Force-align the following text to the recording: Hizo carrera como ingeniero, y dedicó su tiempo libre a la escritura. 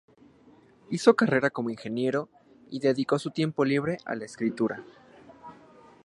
Hizo 0.89 1.15
carrera 1.15 1.51
como 1.51 1.69
ingeniero, 1.69 2.27
y 2.71 2.79
dedicó 2.79 3.19
su 3.19 3.29
tiempo 3.29 3.63
libre 3.65 3.97
a 4.05 4.15
la 4.15 4.25
escritura. 4.25 4.83